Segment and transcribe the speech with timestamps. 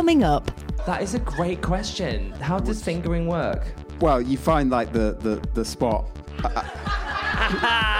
[0.00, 0.50] coming up.
[0.86, 2.30] That is a great question.
[2.40, 3.66] How does fingering work?
[4.00, 6.08] Well, you find like the the, the spot.
[6.40, 6.64] What,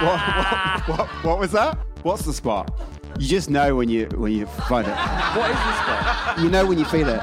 [0.01, 1.77] what, what, what was that?
[2.01, 2.73] What's the spot?
[3.19, 4.95] You just know when you when you find it.
[5.37, 6.39] What is the spot?
[6.39, 7.21] You know when you feel it.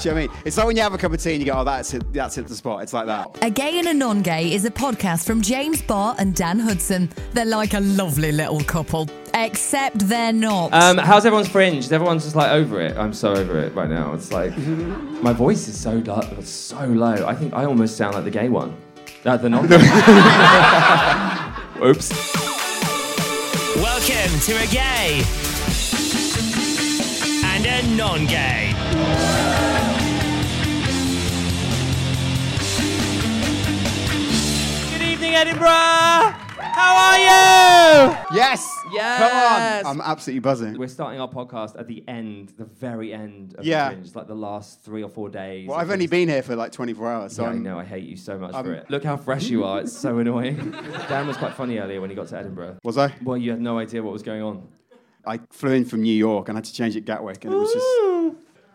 [0.00, 0.42] Do you know what I mean?
[0.46, 2.12] It's like when you have a cup of tea and you go, oh, that's it,
[2.12, 2.82] that's it, the spot.
[2.82, 3.38] It's like that.
[3.42, 7.10] A Gay and a Non Gay is a podcast from James Barr and Dan Hudson.
[7.32, 10.72] They're like a lovely little couple, except they're not.
[10.72, 11.90] Um, how's everyone's fringe?
[11.92, 12.96] Everyone's just like over it.
[12.96, 14.14] I'm so over it right now.
[14.14, 17.26] It's like my voice is so low, so low.
[17.26, 18.74] I think I almost sound like the gay one.
[19.24, 19.64] Uh, the non.
[21.82, 22.10] Oops.
[23.76, 25.22] Welcome to a gay
[27.44, 28.72] and a non gay.
[35.34, 35.66] Edinburgh.
[35.68, 38.36] How are you?
[38.36, 38.68] Yes.
[38.92, 39.18] Yes.
[39.82, 40.00] Come on.
[40.00, 40.78] I'm absolutely buzzing.
[40.78, 43.94] We're starting our podcast at the end, the very end of Yeah.
[43.94, 45.68] the like the last three or four days.
[45.68, 47.78] Well, I've only been here for like 24 hours, so Yeah, I I'm, know.
[47.78, 48.90] I hate you so much for it.
[48.90, 49.80] Look how fresh you are.
[49.80, 50.72] It's so annoying.
[51.08, 52.78] Dan was quite funny earlier when he got to Edinburgh.
[52.84, 53.14] was I?
[53.22, 54.68] Well, you had no idea what was going on.
[55.24, 57.72] I flew in from New York and had to change at Gatwick, and it was
[57.72, 57.86] just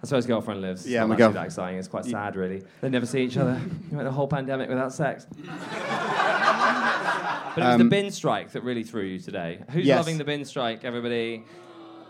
[0.02, 0.82] That's where his girlfriend lives.
[0.82, 1.80] It's Yeah, not my actually girl- that exciting.
[1.80, 2.64] It's quite sad, really.
[2.82, 3.60] They never see each other.
[3.92, 5.26] You went the whole pandemic without sex.
[7.58, 9.60] But it was the Um, bin strike that really threw you today.
[9.72, 9.98] Who's Yes.
[9.98, 11.44] loving the bin strike, everybody?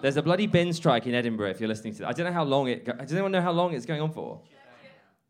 [0.01, 1.49] There's a bloody bin strike in Edinburgh.
[1.51, 2.09] If you're listening to, that.
[2.09, 2.83] I don't know how long it.
[2.85, 4.41] Go- Does anyone know how long it's going on for?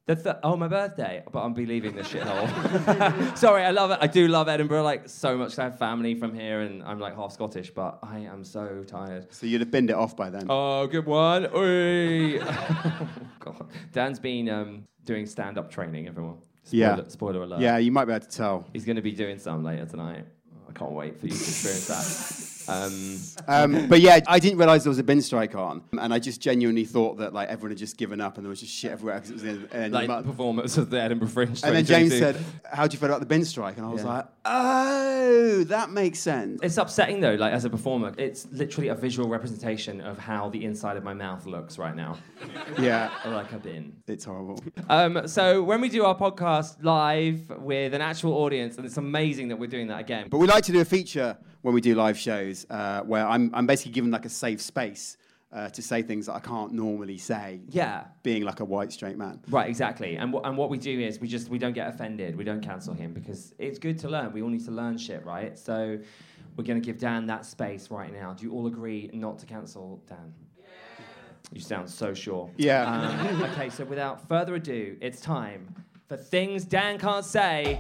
[0.08, 3.38] The th- oh, my birthday, but I'm be leaving this shithole.
[3.38, 4.00] Sorry, I love it.
[4.02, 5.60] I do love Edinburgh like so much.
[5.60, 9.28] I have family from here, and I'm like half Scottish, but I am so tired.
[9.34, 10.46] so you'd have binned it off by then.
[10.50, 11.48] Oh, good one.
[11.54, 12.40] Oi.
[12.42, 13.68] oh, God.
[13.92, 16.38] Dan's been um, doing stand-up training, everyone.
[16.68, 17.08] Spoiler, Yeah.
[17.08, 17.62] Spoiler alert.
[17.62, 18.66] yeah, you might be able to tell.
[18.74, 20.26] He's going to be doing some later tonight.
[20.70, 22.54] I can't wait for you to experience that.
[22.68, 26.20] Um, Um, but yeah, I didn't realise there was a bin strike on, and I
[26.20, 28.92] just genuinely thought that like everyone had just given up and there was just shit
[28.92, 30.26] everywhere because it was the end, end of the month.
[30.26, 31.62] performance of the Edinburgh Fringe.
[31.64, 32.36] And then James said,
[32.72, 34.10] "How do you feel about the bin strike?" And I was Yeah.
[34.10, 38.14] like, "Oh, that makes sense." It's upsetting though, like as a performer.
[38.18, 42.18] It's literally a visual representation of how the inside of my mouth looks right now.
[42.80, 43.94] Yeah, like a bin.
[44.08, 44.64] it's horrible.
[44.90, 49.48] Um, so when we do our podcast live with an actual audience, and it's amazing
[49.48, 50.28] that we're doing that again.
[50.30, 53.52] But we like to do a feature when we do live shows uh, where I'm,
[53.54, 55.18] I'm basically given like a safe space
[55.52, 59.18] uh, to say things that I can't normally say, yeah, being like a white straight
[59.18, 59.42] man.
[59.50, 60.16] Right, exactly.
[60.16, 62.38] And, wh- and what we do is we just we don't get offended.
[62.38, 64.32] We don't cancel him because it's good to learn.
[64.32, 65.60] We all need to learn shit, right?
[65.60, 66.00] So
[66.56, 68.32] we're going to give Dan that space right now.
[68.32, 70.34] Do you all agree not to cancel Dan?
[70.58, 70.66] Yeah.
[71.52, 72.50] You sound so sure.
[72.56, 72.90] Yeah.
[72.90, 75.68] Um, okay, so without further ado, it's time
[76.08, 77.78] for things Dan can't say.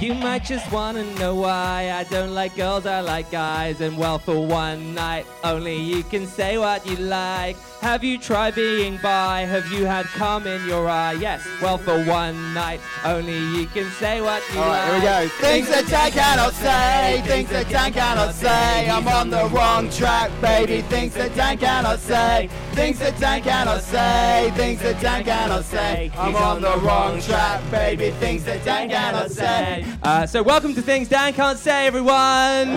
[0.00, 3.80] You might just wanna know why I don't like girls, I like guys.
[3.80, 7.56] And well, for one night only, you can say what you like.
[7.80, 9.40] Have you tried being bi?
[9.40, 11.14] Have you had cum in your eye?
[11.14, 14.84] Yes, well, for one night only, you can say what you All like.
[14.84, 15.28] here we go.
[15.40, 18.88] Things that I cannot say, things that I cannot say.
[18.88, 20.82] I'm on the wrong track, baby.
[20.82, 26.12] Things that I cannot say, things that Dan cannot say, things that Dan cannot say.
[26.16, 28.10] I'm on the wrong track, baby.
[28.12, 29.84] Things that Dan cannot say.
[30.00, 32.76] Uh, so, welcome to Things Dan Can't Say, everyone.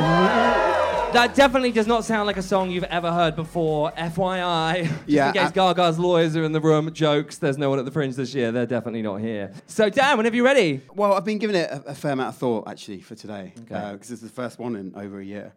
[1.13, 4.83] That definitely does not sound like a song you've ever heard before, FYI.
[4.87, 7.77] Just Yeah, in case uh- Gaga's lawyers are in the room, jokes, there's no one
[7.77, 9.51] at the fringe this year, they're definitely not here.
[9.67, 10.81] So, Dan, whenever you're ready.
[10.95, 13.83] Well, I've been giving it a, a fair amount of thought actually for today because
[13.89, 13.97] Okay.
[13.97, 15.53] this is the first one in over a year.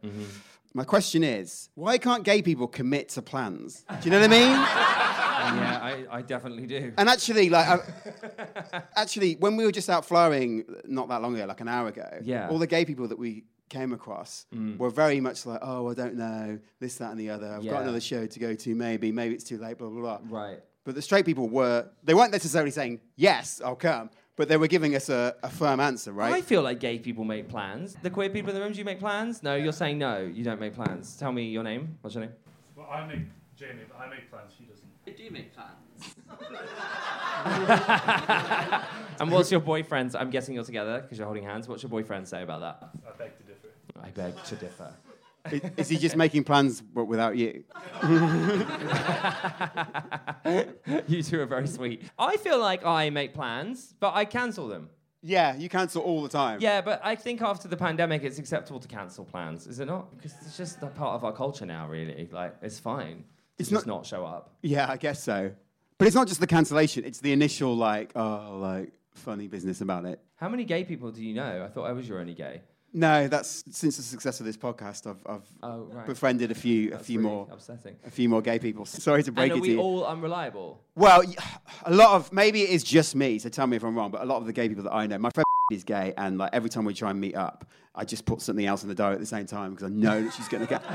[0.76, 3.84] My question is, why can't gay people commit to plans?
[3.88, 4.50] Do you know what I mean?
[5.60, 6.92] yeah, I, I definitely do.
[6.98, 7.80] And actually, like,
[8.72, 11.86] I, actually, when we were just out flowering not that long ago, like an hour
[11.88, 12.48] ago, Yeah.
[12.48, 14.76] all the gay people that we came across mm.
[14.76, 17.54] were very much like, oh, I don't know, this, that, and the other.
[17.54, 17.70] I've Yeah.
[17.70, 20.40] got another show to go to, maybe, maybe it's too late, blah, blah, blah.
[20.40, 20.58] Right.
[20.82, 24.66] But the straight people were, they weren't necessarily saying, yes, I'll come, but they were
[24.66, 26.34] giving us a, a firm answer, right?
[26.34, 27.96] I feel like gay people make plans.
[28.02, 29.42] The queer people in the room, do you make plans?
[29.42, 31.16] No, you're saying no, you don't make plans.
[31.16, 31.98] Tell me your name.
[32.00, 32.34] What's your name?
[32.76, 33.20] Well, I make
[33.56, 34.52] Jamie, but I make plans.
[34.58, 34.88] She doesn't.
[35.06, 35.70] I do make plans.
[39.20, 40.14] And what's your boyfriend's?
[40.14, 41.68] I'm guessing you're together because you're holding hands.
[41.68, 42.90] What's your boyfriend say about that?
[43.06, 43.68] I beg to differ.
[44.02, 44.92] I beg to differ.
[45.50, 47.64] Is, is he just making plans but without you?
[51.06, 52.02] you two are very sweet.
[52.18, 54.90] I feel like I make plans, but I cancel them.
[55.22, 56.60] Yeah, you cancel all the time.
[56.60, 60.14] Yeah, but I think after the pandemic, it's acceptable to cancel plans, is it not?
[60.16, 62.28] Because it's just a part of our culture now, really.
[62.30, 63.24] Like, it's fine to
[63.58, 64.54] It's just not- not show up.
[64.62, 65.52] Yeah, I guess so.
[65.96, 70.04] But it's not just the cancellation, it's the initial, like, oh, like, funny business about
[70.04, 70.20] it.
[70.36, 71.64] How many gay people do you know?
[71.64, 72.60] I thought I was your only gay.
[72.96, 75.08] No, that's since the success of this podcast.
[75.10, 76.06] I've, I've Oh, right.
[76.06, 77.96] befriended a few, a few really more, upsetting.
[78.06, 78.84] a few more gay people.
[78.86, 79.80] Sorry to break And are it to we you.
[79.80, 80.80] all unreliable?
[80.94, 81.22] Well,
[81.84, 83.40] a lot of maybe it is just me.
[83.40, 84.12] So tell me if I'm wrong.
[84.12, 86.38] But a lot of the gay people that I know, my friend is gay, and
[86.38, 88.94] like every time we try and meet up, I just put something else in the
[88.94, 90.82] diary at the same time because I know that she's going to get.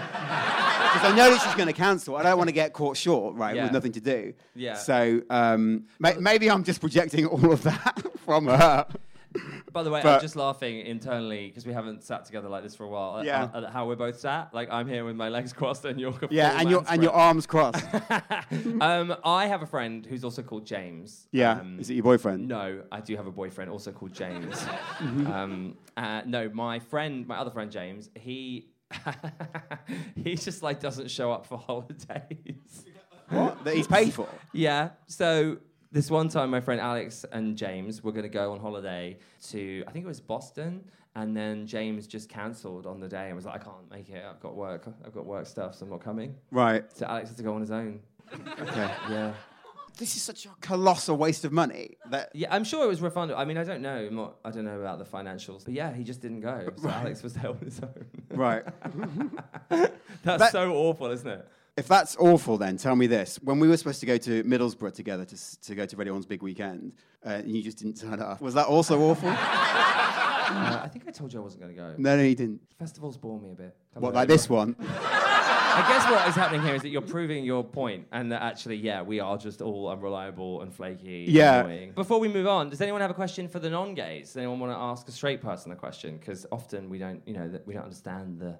[0.90, 2.16] Because I know that she's going to cancel.
[2.16, 3.63] I don't want to get caught short, right, Yeah.
[3.66, 4.34] with nothing to do.
[4.56, 4.74] Yeah.
[4.74, 8.88] So um, may- maybe I'm just projecting all of that from her.
[9.71, 12.83] By the way, I'm just laughing internally because we haven't sat together like this for
[12.83, 13.23] a while.
[13.23, 13.49] Yeah.
[13.53, 14.53] At, at how we're both sat.
[14.53, 17.13] Like I'm here with my legs crossed and you're Yeah, and your man and your
[17.13, 17.85] arms crossed.
[18.81, 21.27] um, I have a friend who's also called James.
[21.31, 21.59] Yeah.
[21.59, 22.47] Um, is it your boyfriend?
[22.47, 24.55] No, I do have a boyfriend also called James.
[24.55, 25.27] Mm-hmm.
[25.31, 28.69] um, uh, no, my friend, my other friend James, he
[30.15, 32.85] he just like doesn't show up for holidays.
[33.29, 33.63] What?
[33.63, 34.27] That he's paid for.
[34.53, 34.89] yeah.
[35.05, 35.57] So
[35.91, 39.18] this one time, my friend Alex and James were going to go on holiday
[39.50, 40.83] to I think it was Boston,
[41.15, 44.24] and then James just cancelled on the day and was like, I can't make it.
[44.30, 44.88] I've got work.
[45.06, 46.36] I've got work stuff, so I'm not coming.
[46.51, 46.86] Right.
[46.95, 48.00] So Alex had to go on his own.
[48.62, 48.91] Okay.
[49.09, 49.33] Yeah.
[49.97, 51.97] This is such a colossal waste of money.
[52.09, 53.36] That Yeah, I'm sure it was refunded.
[53.36, 53.97] I mean, I don't know.
[54.07, 55.65] I'm not, I don't know about the financials.
[55.65, 56.69] But yeah, he just didn't go.
[56.81, 58.06] So Alex was there on his own.
[58.30, 58.63] right.
[59.69, 59.91] That's
[60.24, 61.47] That- so awful, isn't it?
[61.79, 64.93] If that's awful, then tell me this: when we were supposed to go to Middlesbrough
[64.93, 66.91] together to, to go to Radio One's big weekend,
[67.25, 69.33] uh, and you just didn't turn up, was that also awful?
[70.51, 71.93] Uh, I think I told you I wasn't going to go.
[71.99, 72.59] no, no, you didn't.
[72.79, 73.75] Festivals bore me a bit.
[73.93, 74.75] Tell What, like this one?
[74.79, 78.77] I guess what is happening here is that you're proving your point, and that actually,
[78.77, 81.25] yeah, we are just all unreliable and flaky.
[81.25, 81.59] and Yeah.
[81.59, 81.91] annoying.
[81.91, 84.29] Before we move on, does anyone have a question for the non-gays?
[84.29, 86.17] Does anyone want to ask a straight person a question?
[86.17, 88.57] Because often we don't, you know, that we don't understand the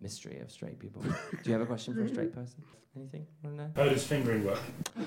[0.00, 1.02] mystery of straight people.
[1.02, 1.10] Do
[1.44, 2.62] you have a question for a straight person?
[2.96, 3.26] Anything?
[3.42, 3.70] Want to know?
[3.76, 4.60] How does fingering work?
[4.98, 5.04] Ooh,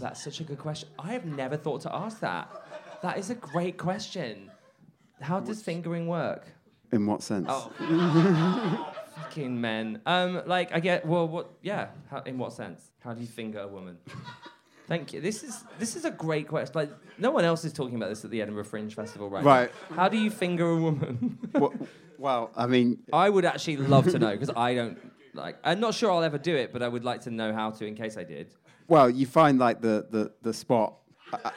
[0.00, 0.88] that's such a good question.
[0.98, 2.50] I have never thought to ask that.
[3.02, 4.50] That is a great question.
[5.20, 6.46] How does fingering work?
[6.92, 7.46] In what sense?
[7.48, 7.70] Oh,
[9.16, 10.00] fucking men.
[10.06, 11.06] Um, like I get.
[11.06, 11.50] Well, what?
[11.62, 11.88] Yeah.
[12.10, 12.90] How, in what sense?
[13.00, 13.98] How do you finger a woman?
[14.88, 15.20] Thank you.
[15.20, 16.72] This is this is a great question.
[16.74, 19.44] Like no one else is talking about this at the Edinburgh Fringe Festival, right?
[19.44, 19.50] now.
[19.50, 19.70] Right.
[19.90, 21.38] How do you finger a woman?
[21.54, 21.70] Wha-
[22.20, 24.98] well, I mean, I would actually love to know because I don't
[25.32, 25.56] like.
[25.64, 27.86] I'm not sure I'll ever do it, but I would like to know how to
[27.86, 28.54] in case I did.
[28.88, 30.94] well, you find like the the, the spot.
[31.30, 31.54] What,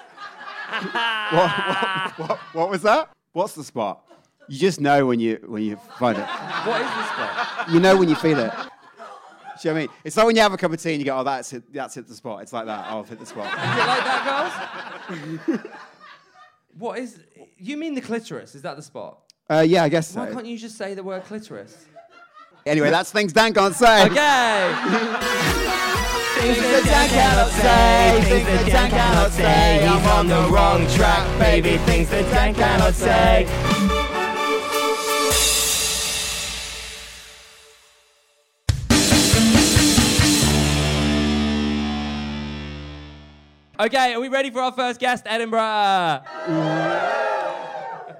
[1.31, 3.10] what, what, what was that?
[3.33, 4.07] What's the spot?
[4.48, 6.25] You just know when you when you find it.
[6.25, 7.69] What is this spot?
[7.69, 8.51] You know when you feel it.
[8.51, 8.69] Do you know
[9.54, 9.89] what I mean?
[10.04, 11.71] It's like when you have a cup of tea and you go, oh, that's it,
[11.71, 12.42] that's hit the spot.
[12.42, 12.88] It's like that.
[12.89, 13.48] Oh, I've hit the spot.
[13.48, 15.71] Is it like that, girls?
[16.77, 17.19] what is?
[17.57, 18.56] You mean the clitoris?
[18.56, 19.19] Is that the spot?
[19.50, 20.22] Uh, yeah, I guess so.
[20.22, 21.86] Why can't you just say the word clitoris?
[22.66, 24.06] Anyway, that's things Dan can't say.
[24.06, 24.74] Okay.
[26.40, 29.86] Things that Dan cannot say, things that Dan cannot say.
[29.86, 31.78] I'm on the wrong track, baby.
[31.86, 33.48] Things that Dan cannot say.
[43.80, 46.22] Okay, are we ready for our first guest, Edinburgh?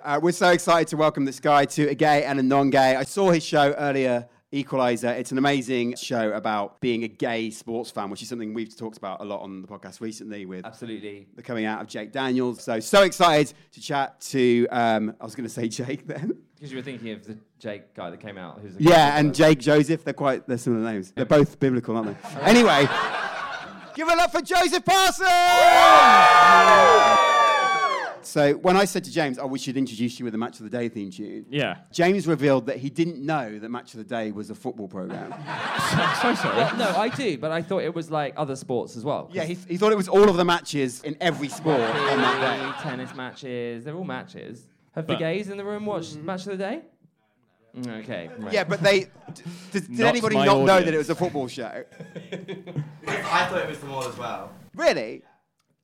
[0.04, 2.98] Uh, we're so excited to welcome this guy to a gay and a non-gay.
[2.98, 5.08] I saw his show earlier, Equalizer.
[5.08, 8.98] It's an amazing show about being a gay sports fan, which is something we've talked
[8.98, 11.28] about a lot on the podcast recently with Absolutely.
[11.38, 12.62] the coming out of Jake Daniels.
[12.62, 16.38] So, so excited to chat to, um, I was going to say Jake then.
[16.56, 18.60] Because you were thinking of the Jake guy that came out.
[18.62, 20.04] Who's Yeah, and Jake Joseph.
[20.04, 21.12] They're quite, they're similar names.
[21.12, 22.30] They're both biblical, aren't they?
[22.42, 22.90] Anyway,
[23.96, 25.30] give it up for Joseph Parsons!
[28.26, 30.64] So when I said to James, oh, we should introduce you with a Match of
[30.64, 31.78] the Day theme tune, Yeah.
[31.92, 35.32] James revealed that he didn't know that Match of the Day was a football program.
[36.22, 36.58] so sorry.
[36.58, 39.30] Well, no, I do, but I thought it was like other sports as well.
[39.32, 42.40] yeah, he, he thought it was all of the matches in every sport on that
[42.78, 42.82] day.
[42.90, 44.68] Tennis matches, they're all matches.
[44.96, 46.82] Have the But- gays in the room watched Match of the Day?
[47.76, 48.30] Mm, Okay.
[48.38, 48.54] Right.
[48.54, 49.00] Yeah, but they.
[49.06, 49.10] d-
[49.72, 50.94] Did, did Not anybody my not know that audience.
[50.94, 51.84] it was a football show?
[53.08, 54.52] I thought it was them all as well.
[54.76, 55.24] Really?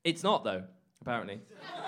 [0.04, 0.64] It's not though.
[1.02, 1.42] Apparently.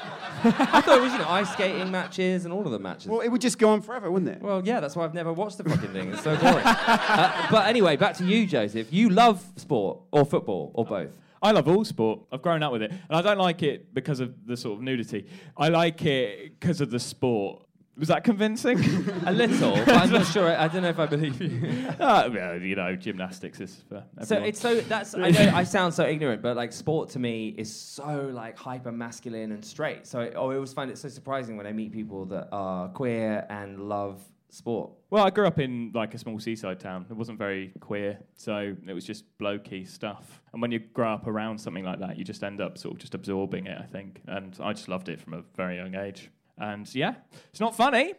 [0.43, 3.07] I thought it was you know ice skating matches and all of the matches.
[3.07, 4.41] Well, it would just go on forever, wouldn't it?
[4.41, 6.13] Well, yeah, that's why I've never watched the fucking thing.
[6.13, 6.57] It's so boring.
[6.65, 8.91] uh, but anyway, back to you, Joseph.
[8.91, 11.11] You love sport or football or both.
[11.43, 12.21] I love all sport.
[12.31, 12.91] I've grown up with it.
[12.91, 15.25] And I don't like it because of the sort of nudity.
[15.57, 17.65] I like it because of the sport.
[18.01, 18.79] Was that convincing?
[19.27, 20.49] A little, but I'm not sure.
[20.57, 21.87] I don't know if I believe you.
[21.99, 24.25] uh, well, you know, gymnastics is for everyone.
[24.25, 27.49] So it's so that's I know I sound so ignorant, but like sport to me
[27.49, 30.07] is so like hyper masculine and straight.
[30.07, 33.45] So I I always find it so surprising when I meet people that are queer
[33.51, 34.89] and love sport.
[35.11, 37.05] Well, I grew up in like a small seaside town.
[37.07, 40.41] It wasn't very queer, so it was just blokey stuff.
[40.53, 42.99] And when you grow up around something like that, you just end up sort of
[42.99, 44.21] just absorbing it, I think.
[44.25, 46.31] And I just loved it from a very young age.
[46.61, 47.15] And yeah,
[47.49, 48.13] it's not funny.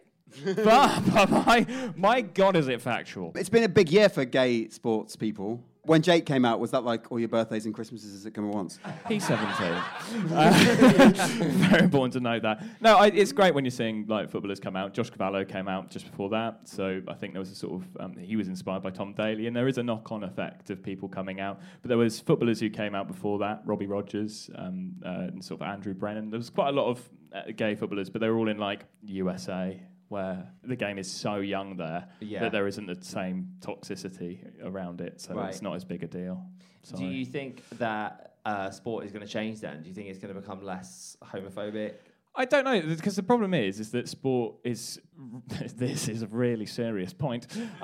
[0.44, 3.32] but, but my, my God, is it factual?
[3.36, 5.62] It's been a big year for gay sports people.
[5.84, 8.54] When Jake came out, was that like all your birthdays and Christmases that come at
[8.54, 8.78] once?
[9.08, 9.82] He's 17.
[10.32, 10.52] Uh,
[11.12, 12.62] very important to note that.
[12.80, 14.94] No, I, it's great when you're seeing like footballers come out.
[14.94, 17.96] Josh Cavallo came out just before that, so I think there was a sort of
[18.00, 21.08] um, he was inspired by Tom Daley, and there is a knock-on effect of people
[21.08, 21.60] coming out.
[21.82, 25.60] But there was footballers who came out before that, Robbie Rogers um, uh, and sort
[25.60, 26.30] of Andrew Brennan.
[26.30, 28.84] There was quite a lot of uh, gay footballers, but they were all in like
[29.04, 29.80] USA.
[30.12, 32.40] Where the game is so young there Yeah.
[32.40, 35.48] that there isn't the same toxicity around it, so Right.
[35.48, 36.44] it's not as big a deal.
[36.94, 39.82] Do you think that uh, sport is going to change then?
[39.82, 41.94] Do you think it's going to become less homophobic?
[42.34, 45.00] I don't know because the problem is, is that sport is.
[45.76, 47.46] This is a really serious point.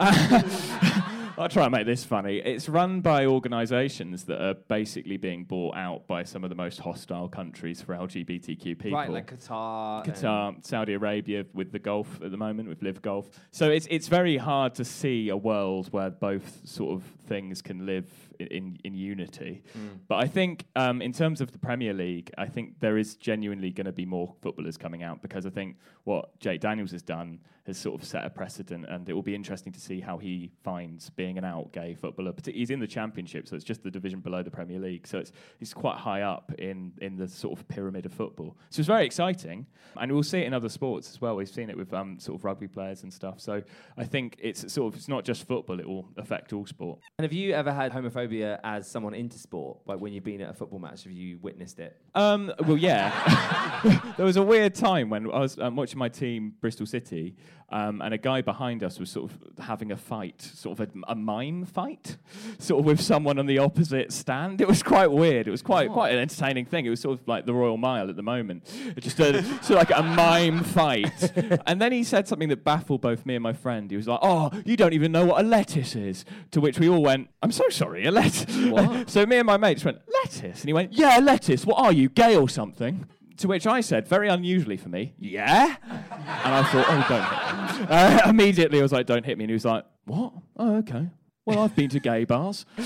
[1.39, 2.39] I'll try and make this funny.
[2.39, 6.81] It's run by organisations that are basically being bought out by some of the most
[6.81, 8.93] hostile countries for LGBTQ people.
[8.93, 10.05] Right, like Qatar.
[10.05, 13.29] Qatar, Saudi Arabia with the Gulf at the moment, with LIV Golf.
[13.53, 17.87] So it's it's very hard to see a world where both sort of things can
[17.87, 19.63] live in in unity.
[20.09, 23.71] But I think um, in terms of the Premier League, I think there is genuinely
[23.71, 27.41] going to be more footballers coming out because I think what Jake Daniels has done
[27.67, 30.51] has sort of set a precedent, and it will be interesting to see how he
[30.65, 32.33] finds being an out gay footballer.
[32.33, 35.19] Partic- He's in the Championship, so it's just the division below the Premier League, so
[35.19, 38.57] it's he's quite high up in in the sort of pyramid of football.
[38.71, 39.67] So it's very exciting,
[40.01, 41.37] and we'll see it in other sports as well.
[41.37, 43.39] We've seen it with um, sort of rugby players and stuff.
[43.41, 43.63] So
[43.99, 47.01] I think it's sort of it's not just football; it will affect all sport.
[47.19, 49.79] And have you ever had homophobia as someone into sport?
[49.87, 51.97] Like when you've been at a football match, have you witnessed it?
[52.15, 54.13] Um, well, yeah.
[54.17, 57.37] there was a weird time when I was um, watching my team, Bristol City,
[57.71, 61.13] um, and a guy behind us was sort of having a fight, sort of a,
[61.13, 62.17] a mime fight,
[62.59, 64.63] sort of with someone on the opposite stand.
[64.63, 65.47] It was quite weird.
[65.47, 66.87] It was quite quite an entertaining thing.
[66.87, 68.65] It was sort of like the Royal Mile at the moment,
[68.97, 71.31] It just a, sort of like a mime fight.
[71.67, 73.91] and then he said something that baffled both me and my friend.
[73.91, 76.89] He was like, "Oh, you don't even know what a lettuce is." To which we
[76.89, 80.69] all went, "I'm so sorry, a lettuce." So me and my mates went, "Lettuce," and
[80.69, 81.65] he went, "Yeah, lettuce.
[81.65, 83.07] What are you, gay or something?"
[83.39, 87.33] To which I said, very unusually for me, "Yeah," and I thought, "Oh, don't." Hit
[87.33, 87.49] me.
[87.89, 90.33] Uh, immediately, I was like, "Don't hit me," and he was like, "What?
[90.57, 91.09] Oh, okay.
[91.47, 92.67] Well, I've been to gay bars."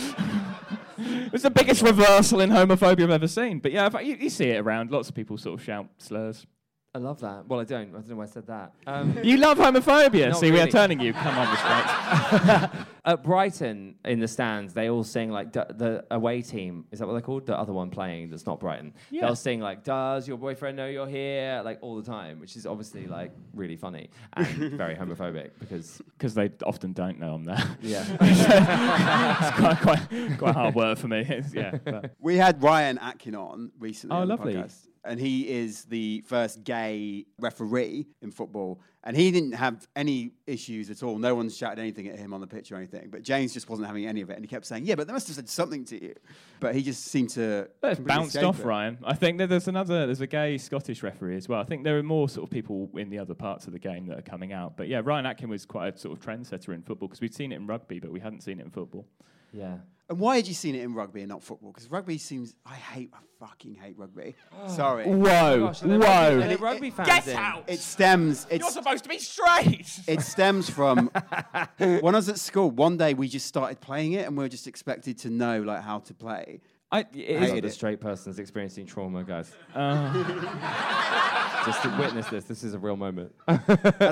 [0.98, 3.58] it was the biggest reversal in homophobia I've ever seen.
[3.58, 4.90] But yeah, you, you see it around.
[4.90, 6.46] Lots of people sort of shout slurs.
[6.94, 7.46] I love that.
[7.48, 7.88] Well, I don't.
[7.88, 8.72] I don't know why I said that.
[8.86, 10.28] Um, You love homophobia.
[10.30, 11.14] Not see, we are turning you.
[11.14, 12.74] Come on, respect.
[13.06, 16.84] at Brighton, in the stands, they all sing like d- the away team.
[16.92, 17.46] Is that what they're called?
[17.46, 18.92] The other one playing that's not Brighton.
[19.10, 19.22] Yeah.
[19.22, 22.66] They'll sing like, "Does your boyfriend know you're here?" Like all the time, which is
[22.66, 24.46] obviously like really funny and
[24.76, 27.76] very homophobic because Because they often don't know I'm there.
[27.80, 28.04] yeah.
[28.20, 31.42] it's quite, quite, quite hard work for me.
[31.54, 31.78] Yeah.
[31.82, 34.14] but- We had Ryan Atkin on recently.
[34.14, 34.54] Oh, on the lovely.
[34.56, 38.80] podcast, and he is the first gay referee in football.
[39.04, 41.18] And he didn't have any issues at all.
[41.18, 43.08] No one's shouted anything at him on the pitch or anything.
[43.10, 44.34] But James just wasn't having any of it.
[44.34, 46.14] And he kept saying, Yeah, but they must have said something to you.
[46.60, 47.68] But he just seemed to.
[47.80, 48.64] But it's bounced off, it.
[48.64, 48.98] Ryan.
[49.02, 51.60] I think that there's another, there's a gay Scottish referee as well.
[51.60, 54.06] I think there are more sort of people in the other parts of the game
[54.06, 54.76] that are coming out.
[54.76, 57.50] But yeah, Ryan Atkin was quite a sort of trendsetter in football because we'd seen
[57.50, 59.04] it in rugby, but we hadn't seen it in football.
[59.52, 59.78] Yeah.
[60.08, 61.72] And why had you seen it in rugby and not football?
[61.72, 62.54] Because rugby seems.
[62.66, 63.10] I hate.
[63.14, 64.34] I fucking hate rugby.
[64.52, 64.68] Oh.
[64.68, 65.06] Sorry.
[65.06, 67.36] Whoa, oh Gosh, are there rugby, are there rugby fans Get in?
[67.36, 67.64] out!
[67.66, 68.46] It stems.
[68.50, 70.00] It's, You're supposed to be straight!
[70.06, 71.10] it stems from
[71.78, 72.70] when I was at school.
[72.70, 75.82] One day we just started playing it, and we were just expected to know like
[75.82, 76.60] how to play.
[76.92, 77.60] I, it Hated is, Not it.
[77.62, 79.50] the straight person's experiencing trauma, guys.
[79.74, 83.32] uh, Just to witness this, this is a real moment.
[83.46, 83.60] and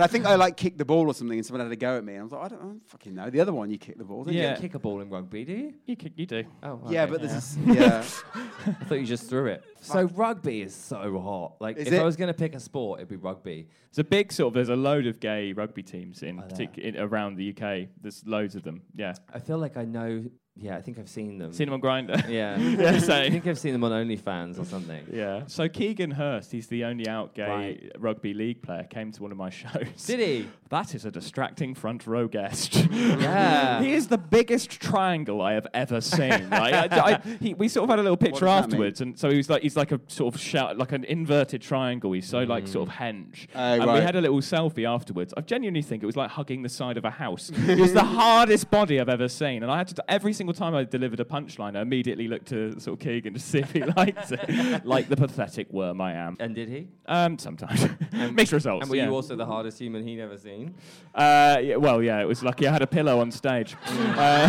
[0.02, 2.04] I think I like kicked the ball or something, and someone had a go at
[2.04, 2.12] me.
[2.14, 3.28] And I was like, I don't, I don't fucking know.
[3.28, 4.22] The other one, you kick the ball.
[4.22, 4.46] don't You you?
[4.46, 4.56] Yeah.
[4.56, 5.74] kick a ball in rugby, do you?
[5.84, 6.44] you, c- you do.
[6.62, 8.04] Oh, Yeah, but this is yeah.
[8.66, 9.64] I thought you just threw it.
[9.80, 11.56] So rugby is so hot.
[11.60, 13.66] Like Is if I was going to pick a sport, it'd be rugby.
[13.88, 14.54] It's a big sort of.
[14.54, 16.68] There's a load of gay rugby teams in, Are there?
[16.68, 17.88] partic- in around the UK.
[18.00, 18.82] There's loads of them.
[18.94, 20.24] Yeah, I feel like I know.
[20.56, 21.52] Yeah, I think I've seen them.
[21.52, 22.28] seen them on Grindr.
[22.28, 22.58] Yeah.
[22.80, 25.06] Yeah, I think I've seen them on OnlyFans or something.
[25.10, 25.44] Yeah.
[25.46, 27.92] So Keegan Hurst, he's the only out gay Right.
[27.98, 30.04] rugby league player, came to one of my shows.
[30.06, 30.48] Did he?
[30.68, 32.74] That is a distracting front row guest.
[32.90, 33.82] Yeah.
[33.82, 36.50] he is the biggest triangle I have ever seen.
[36.50, 38.64] Like, I, I- he, we sort of had a little picture does that mean?
[38.64, 41.62] afterwards, and so he was like, he's like a sort of shout, like an inverted
[41.62, 42.12] triangle.
[42.12, 42.68] He's so like mm.
[42.68, 43.46] sort of hench.
[43.54, 45.34] Oh, and we had a little selfie afterwards.
[45.36, 47.50] I genuinely think it was like hugging the side of a house.
[47.54, 50.74] it was the hardest body I've ever seen, and I had to every single time
[50.74, 53.82] I delivered a punchline, I immediately looked to sort of Keegan to see if he
[53.96, 56.38] liked it, like the pathetic worm I am.
[56.40, 56.88] And did he?
[57.04, 57.86] Um, sometimes
[58.32, 58.84] mixed results.
[58.84, 59.04] And were yeah.
[59.04, 60.76] you also the hardest human he'd ever seen?
[61.14, 63.76] Uh, yeah, well, yeah, it was lucky I had a pillow on stage.
[63.86, 64.48] uh,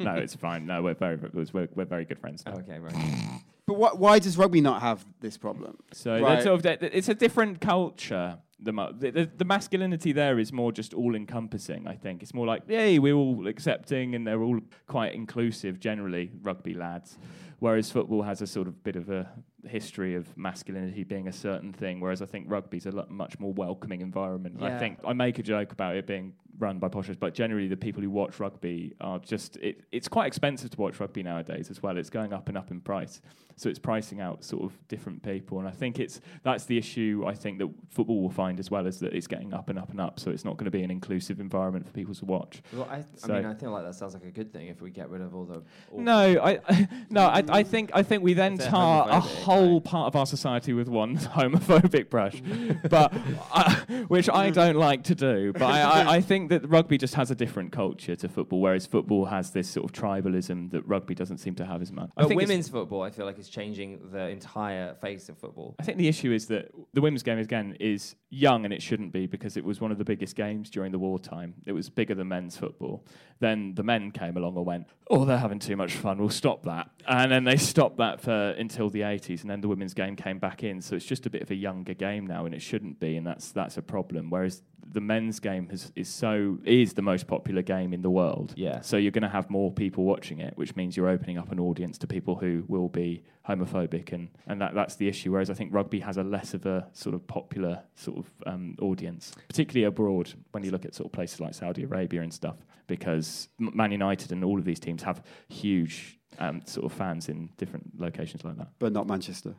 [0.00, 0.66] no, it's fine.
[0.66, 2.44] No, we're very, it we're, we're very good friends.
[2.44, 2.52] now.
[2.52, 3.40] Okay, right.
[3.66, 5.78] But wh- why does rugby not have this problem?
[5.94, 6.42] So Right.
[6.42, 8.36] sort of, it's a different culture.
[8.62, 11.86] The, mu- the, the the masculinity there is more just all encompassing.
[11.86, 16.30] I think it's more like, yay, we're all accepting and they're all quite inclusive generally.
[16.42, 17.18] Rugby lads,
[17.58, 19.28] whereas football has a sort of bit of a
[19.66, 22.00] history of masculinity being a certain thing.
[22.00, 24.56] Whereas I think rugby's a lot, much more welcoming environment.
[24.56, 27.68] And I think I make a joke about it being run by poshers, but generally
[27.68, 31.68] the people who watch rugby are just it, it's quite expensive to watch rugby nowadays
[31.70, 31.96] as well.
[31.98, 33.20] It's going up and up in price,
[33.56, 35.58] so it's pricing out sort of different people.
[35.58, 38.86] And I think it's that's the issue I think that football will find as well
[38.86, 40.18] is that it's getting up and up and up.
[40.20, 42.62] So it's not going to be an inclusive environment for people to watch.
[42.72, 44.80] Well, I, I So- mean, I feel like that sounds like a good thing if
[44.80, 45.62] we get rid of all the.
[45.90, 50.06] All No, I, no, I, I think I think we then tar a whole part
[50.06, 52.40] of our society with one homophobic brush,
[52.88, 53.12] but
[53.52, 53.74] uh,
[54.08, 55.52] which I don't like to do.
[55.52, 58.86] But I, I, I think that rugby just has a different culture to football, whereas
[58.86, 62.10] football has this sort of tribalism that rugby doesn't seem to have as much.
[62.16, 65.74] I But think women's football, I feel like, is changing the entire face of football.
[65.78, 69.12] I think the issue is that the women's game again is young and it shouldn't
[69.12, 71.54] be because it was one of the biggest games during the wartime.
[71.66, 73.04] It was bigger than men's football.
[73.40, 76.18] Then the men came along and went, "Oh, they're having too much fun.
[76.18, 79.68] We'll stop that." And then they stopped that for until the 80s, and then the
[79.68, 80.80] women's game came back in.
[80.80, 83.26] So it's just a bit of a younger game now, and it shouldn't be, and
[83.26, 84.30] that's that's a problem.
[84.30, 84.62] Whereas
[84.92, 88.52] the men's game has, is so is the most popular game in the world.
[88.56, 88.80] Yeah.
[88.82, 91.58] So you're going to have more people watching it, which means you're opening up an
[91.58, 95.32] audience to people who will be homophobic, and, and that, that's the issue.
[95.32, 98.76] Whereas I think rugby has a less of a sort of popular sort of um,
[98.80, 102.56] audience, particularly abroad when you look at sort of places like Saudi Arabia and stuff,
[102.86, 107.50] because Man United and all of these teams have huge um, sort of fans in
[107.56, 109.54] different locations like that, But not Manchester.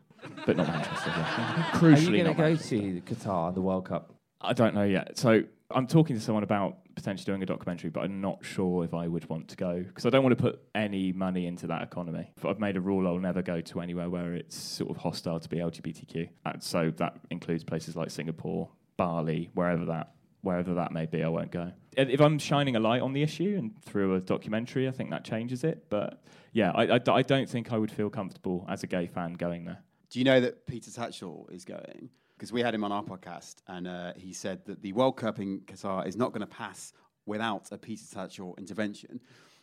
[0.45, 1.09] but not Manchester.
[1.09, 1.79] Yeah.
[1.81, 2.77] Are you going to go Manchester.
[2.77, 4.12] to Qatar, the World Cup?
[4.43, 5.17] I don't know yet.
[5.17, 8.93] So I'm talking to someone about potentially doing a documentary, but I'm not sure if
[8.93, 11.81] I would want to go because I don't want to put any money into that
[11.81, 12.31] economy.
[12.41, 15.39] But I've made a rule I'll never go to anywhere where it's sort of hostile
[15.39, 16.29] to be LGBTQ.
[16.45, 21.29] And so that includes places like Singapore, Bali, wherever that wherever that may be, I
[21.29, 21.71] won't go.
[21.95, 25.23] If I'm shining a light on the issue and through a documentary, I think that
[25.23, 25.85] changes it.
[25.89, 29.79] But yeah, I don't think I would feel comfortable as a gay fan going there.
[30.09, 32.09] Do you know that Peter Tatchell is going?
[32.35, 35.39] Because we had him on our podcast, and uh, he said that the World Cup
[35.39, 36.93] in Qatar is not going to pass
[37.25, 39.19] without a Peter Tatchell intervention,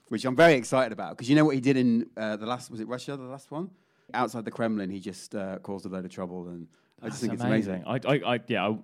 [0.08, 1.16] which I'm very excited about.
[1.16, 3.50] Because you know what he did in uh, the last was it Russia, the last
[3.50, 3.70] one,
[4.14, 6.68] outside the Kremlin, he just uh, caused a load of trouble, and
[7.02, 7.84] I just think it's amazing.
[7.86, 8.78] I, I, I yeah, I,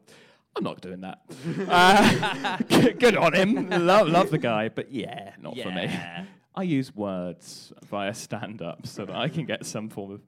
[0.56, 1.20] I'm not doing that.
[1.68, 3.68] Uh, good good on him.
[3.86, 5.90] love, love the guy, but yeah, not for me.
[6.54, 10.20] I use words via stand up so that I can get some form of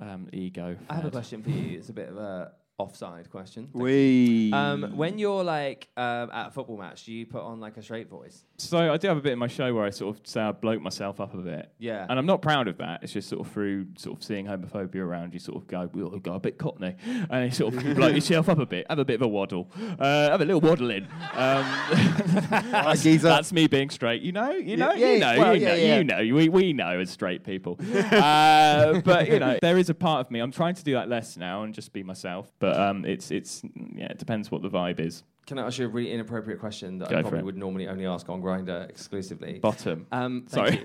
[0.00, 0.76] um, ego.
[0.88, 1.78] I have a question for you.
[1.78, 3.68] It's a bit of a offside question.
[3.72, 7.76] We Um, when you're like um, at a football match, do you put on like
[7.76, 8.44] a straight voice?
[8.56, 10.52] So I do have a bit in my show where I sort of say I
[10.52, 11.72] bloke myself up a bit.
[11.78, 12.06] Yeah.
[12.08, 13.02] And I'm not proud of that.
[13.02, 16.10] It's just sort of through sort of seeing homophobia around, you sort of go, we'll
[16.20, 16.94] go a bit cockney.
[17.30, 19.68] And you sort of bloke yourself up a bit, have a bit of a waddle,
[19.98, 21.04] uh, have a little waddle in.
[21.34, 21.66] Um,
[22.50, 24.22] that's, that's me being straight.
[24.22, 25.98] You know, you know, yeah, you know, well, you yeah, know, yeah.
[25.98, 26.36] you know.
[26.36, 27.76] We, we know as straight people.
[27.94, 31.08] uh, but, you know, there is a part of me, I'm trying to do that
[31.08, 32.52] less now and just be myself.
[32.58, 33.62] But um, it's, it's,
[33.94, 35.22] yeah, it depends what the vibe is.
[35.46, 37.44] Can I ask you a really inappropriate question that Go I for probably it.
[37.46, 39.58] would normally only ask on Grindr exclusively?
[39.58, 40.06] Bottom.
[40.12, 40.84] Um, Sorry.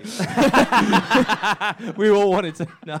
[1.98, 3.00] we all wanted to know.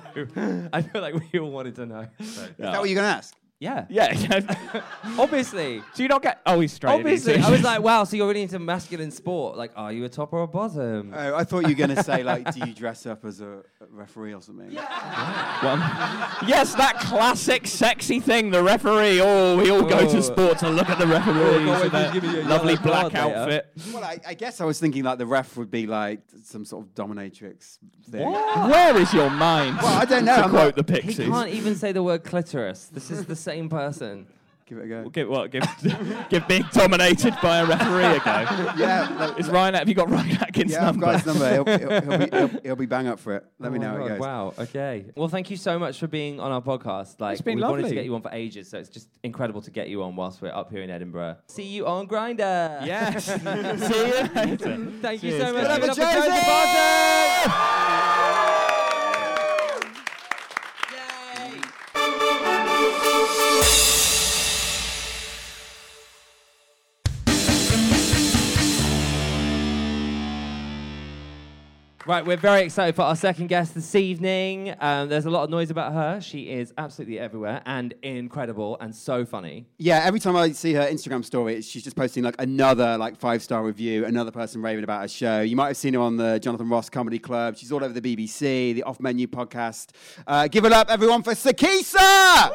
[0.72, 2.06] I feel like we all wanted to know.
[2.18, 3.34] is that what you're going to ask?
[3.60, 3.86] Yeah.
[3.88, 4.82] Yeah, yeah.
[5.18, 5.82] Obviously.
[5.94, 6.40] Do you not get?
[6.44, 6.92] Oh, he's straight.
[6.92, 7.36] Obviously.
[7.38, 9.56] I was like, wow, so you're really into masculine sport.
[9.56, 11.12] Like, are you a top or a bottom?
[11.16, 13.62] Oh, I thought you were going to say like, do you dress up as a
[13.80, 14.74] a referee or something?
[14.74, 15.76] Well,
[16.46, 19.20] yes, that classic sexy thing, the referee.
[19.20, 20.12] Oh, we all go Oh.
[20.12, 21.32] to sport to look at the referee
[21.70, 23.36] Oh, with God, give me their a lovely black card later.
[23.38, 23.72] outfit.
[23.92, 26.84] Well, I, I guess I was thinking like the ref would be like some sort
[26.86, 27.78] of dominatrix
[28.10, 28.30] thing.
[28.30, 29.76] Where is your mind?
[29.76, 30.36] Well, I don't know.
[30.36, 31.28] To I'm quote not- the He Pixies.
[31.28, 32.86] can't even say the word clitoris.
[32.86, 34.26] This is the same person.
[34.66, 35.10] Give it a go.
[35.10, 35.50] Give what?
[35.50, 35.62] Give,
[36.30, 38.72] give being dominated by a referee a go.
[38.78, 39.74] Yeah, like- Is Ryan?
[39.74, 41.06] Have you got Ryan Atkin's yeah, I've number?
[41.06, 41.52] got his number.
[41.52, 43.44] He'll, he'll, he'll, be, he'll, he'll be bang up for it.
[43.58, 44.20] Let me Oh know my how it goes.
[44.20, 44.54] Wow.
[44.58, 45.04] Okay.
[45.16, 47.20] Well, thank you so much for being on our podcast.
[47.20, 49.60] Like, It's been we wanted to get you on for ages, so it's just incredible
[49.60, 51.36] to get you on whilst we're up here in Edinburgh.
[51.46, 52.86] See you on Grindr.
[52.86, 53.26] Yes.
[53.34, 54.86] See you later.
[55.02, 55.66] Thank you so much.
[55.66, 55.94] guys.
[55.96, 57.83] Give it
[72.06, 74.74] Right, we're very excited for our second guest this evening.
[74.78, 76.20] Um, there's a lot of noise about her.
[76.20, 79.64] She is absolutely everywhere and incredible and so funny.
[79.78, 83.42] Yeah, every time I see her Instagram story, she's just posting like another like five
[83.42, 85.40] star review, another person raving about her show.
[85.40, 87.56] You might have seen her on the Jonathan Ross Comedy Club.
[87.56, 89.92] She's all over the BBC, the Off Menu podcast.
[90.26, 92.50] Uh, give it up, everyone, for Sikisa!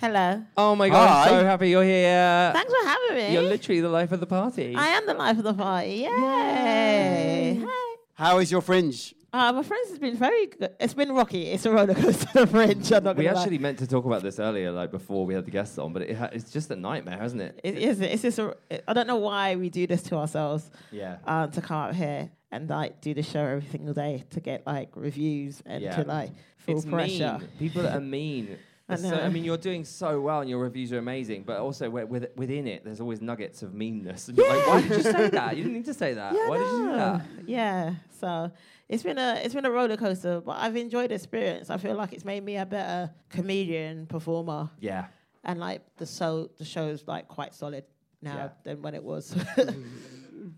[0.00, 0.42] Hello.
[0.56, 2.50] Oh my god, I'm so happy you're here.
[2.54, 3.32] Thanks for having me.
[3.34, 4.74] You're literally the life of the party.
[4.74, 6.06] I am the life of the party.
[6.08, 7.60] Yay!
[7.62, 7.96] Hi.
[8.14, 9.14] How is your fringe?
[9.32, 10.70] Uh, my friends has been very good.
[10.80, 11.48] It's been rocky.
[11.48, 12.90] It's a roller coaster, the fringe.
[12.92, 13.42] I'm not we gonna lie.
[13.42, 16.02] actually meant to talk about this earlier, like before we had the guests on, but
[16.02, 17.60] it ha- it's just a nightmare, hasn't it?
[17.62, 18.00] It is.
[18.00, 18.38] It's just.
[18.38, 18.56] A,
[18.88, 20.70] I don't know why we do this to ourselves.
[20.90, 21.18] Yeah.
[21.26, 24.66] Um, to come out here and like do the show every single day to get
[24.66, 25.96] like reviews and Yeah.
[25.96, 27.36] to like feel it's pressure.
[27.38, 27.48] mean.
[27.58, 28.58] People that are mean.
[28.92, 31.42] I so- I mean, you're doing so well, and your reviews are amazing.
[31.44, 34.28] But also, with, within it, there's always nuggets of meanness.
[34.28, 35.56] And you're like, why did you say that?
[35.56, 36.34] You didn't need to say that.
[36.34, 37.26] Yeah, why did you do that?
[37.46, 37.94] Yeah.
[38.20, 38.50] So
[38.88, 41.70] it's been a it's been a roller coaster, but I've enjoyed the experience.
[41.70, 45.06] I feel like it's made me a better comedian, performer, Yeah.
[45.44, 47.84] and like the show the show's like quite solid
[48.20, 48.48] now Yeah.
[48.64, 49.32] than when it was.
[49.34, 49.84] Mm.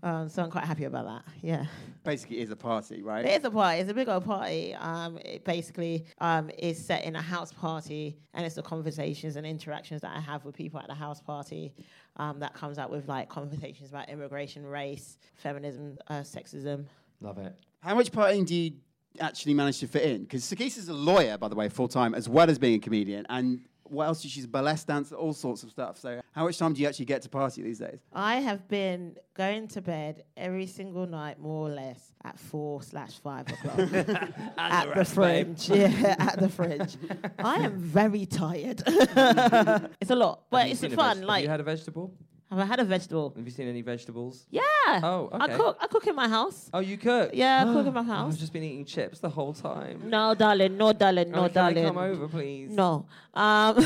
[0.01, 1.23] Um, so I'm quite happy about that.
[1.41, 1.65] Yeah.
[2.03, 3.25] Basically, it is a party, right?
[3.25, 3.79] It is a party.
[3.79, 4.73] It's a big old party.
[4.75, 9.45] Um, it basically um, is set in a house party, and it's the conversations and
[9.45, 11.73] interactions that I have with people at the house party
[12.17, 16.85] um, that comes out with like conversations about immigration, race, feminism, uh, sexism.
[17.21, 17.55] Love it.
[17.79, 18.71] How much partying do you
[19.19, 20.23] actually manage to fit in?
[20.23, 22.79] Because Sakis is a lawyer, by the way, full time, as well as being a
[22.79, 23.25] comedian.
[23.29, 24.21] And what else?
[24.21, 25.97] She's a burlesque dancer, all sorts of stuff.
[25.99, 27.99] So, how much time do you actually get to party these days?
[28.13, 33.19] I have been going to bed every single night, more or less, at four slash
[33.19, 33.79] five o'clock
[34.57, 35.69] at the fringe.
[35.69, 36.97] Yeah, at the fringe.
[37.39, 38.83] I am very tired.
[38.87, 41.17] it's a lot, but Have it's fun.
[41.19, 42.13] veg- like, have you had a vegetable?
[42.49, 43.33] have I had a vegetable?
[43.35, 44.45] Have you seen any vegetables?
[44.51, 44.61] Yeah.
[44.87, 45.77] Oh, I cook.
[45.81, 46.69] I cook in my house.
[46.73, 47.31] Oh, you cook?
[47.33, 48.33] Yeah, I cook in my Oh, house.
[48.33, 50.01] I've just been eating chips the whole time.
[50.09, 50.77] No, darling.
[50.77, 51.33] No, darling.
[51.33, 51.85] Oh, No, can I darling.
[51.85, 52.69] come over, please?
[52.71, 53.05] No.
[53.35, 53.77] Um,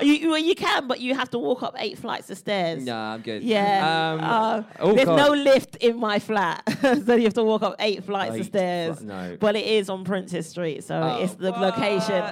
[0.00, 2.84] you, you, well, you can, but you have to walk up eight flights of stairs.
[2.84, 3.42] Nah, I'm good.
[3.42, 4.12] Yeah.
[4.14, 5.16] Um, uh, oh, there's God.
[5.16, 6.62] no lift in my flat,
[7.04, 8.98] so you have to walk up eight flights Eight of stairs.
[8.98, 9.36] fli- no.
[9.40, 11.22] But it is on Princes Street, so Oh.
[11.22, 12.22] it's the location.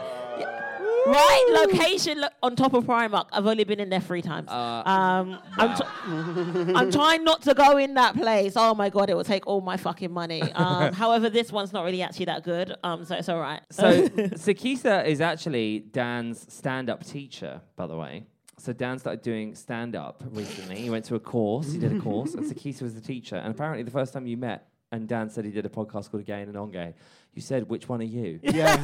[1.06, 1.12] Yeah.
[1.12, 3.26] Right, location lo- on top of Primark.
[3.32, 4.48] I've only been in there three times.
[4.48, 5.84] Uh, um, I'm, t-
[6.74, 8.54] I'm trying not to go in that place.
[8.56, 10.42] Oh my god, it will take all my fucking money.
[10.54, 13.60] Um, however, this one's not really actually that good, um, so it's all right.
[13.70, 18.24] So Sikisa is actually Dan's stand-up teacher, by the way.
[18.58, 20.76] So Dan started doing stand-up recently.
[20.76, 21.72] He went to a course.
[21.72, 23.36] He did a course, and Sikisa was the teacher.
[23.36, 26.24] And apparently, the first time you met, and Dan said he did a podcast called
[26.24, 26.94] Gay and Non-Gay.
[27.34, 28.76] You said, "Which one are you?" Yeah.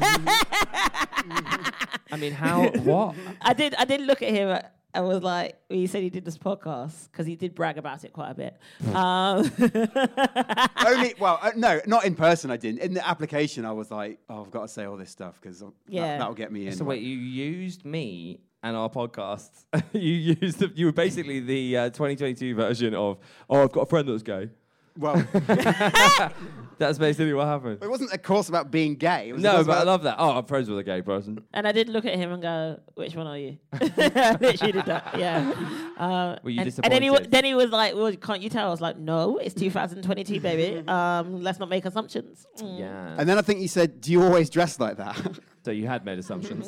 [2.13, 2.69] I mean, how?
[2.69, 3.15] What?
[3.41, 3.75] I did.
[3.75, 4.59] I did look at him.
[4.93, 8.13] I was like, he said he did this podcast because he did brag about it
[8.13, 8.57] quite a bit.
[8.93, 9.49] Um,
[10.87, 12.51] Only, well, uh, no, not in person.
[12.51, 12.81] I didn't.
[12.81, 15.63] In the application, I was like, oh, I've got to say all this stuff because
[15.89, 16.19] Yeah.
[16.19, 16.73] that, will get me in.
[16.75, 19.51] So wait, you used me and our podcast.
[19.93, 20.01] you
[20.41, 20.59] used.
[20.59, 23.19] The, you were basically the uh, 2022 version of.
[23.49, 24.51] Oh, I've got a friend that's gay.
[24.99, 25.17] Well,
[26.79, 27.83] That's basically what happened.
[27.83, 29.29] it wasn't a course about being gay.
[29.29, 30.17] It was a No, course but I about- love that.
[30.19, 31.45] Oh, I'm friends with a gay person.
[31.53, 33.79] and I did look at him and go, "Which one are you?" I
[34.41, 35.15] Literally did that.
[35.19, 35.53] Yeah.
[35.99, 37.31] Um, Were you and, and then he wa- disappointed?
[37.33, 40.83] then he was like, "Well, can't you tell?" I was like, "No, it's 2022, baby.
[40.89, 42.79] Um, let's not make assumptions." Mm.
[42.79, 43.15] Yeah.
[43.19, 45.21] And then I think you said, do you always dress like that?
[45.65, 46.67] so you had made assumptions.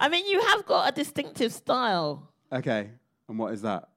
[0.00, 2.28] I mean, you have got a distinctive style.
[2.52, 2.90] okay.
[3.28, 3.88] And what is that?